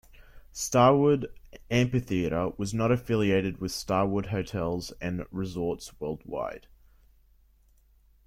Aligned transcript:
Starwood 0.51 1.31
Amphitheatre 1.69 2.53
was 2.57 2.73
not 2.73 2.91
affiliated 2.91 3.61
with 3.61 3.71
Starwood 3.71 4.25
Hotels 4.25 4.91
and 4.99 5.27
Resorts 5.29 5.91
Worldwide. 5.99 6.65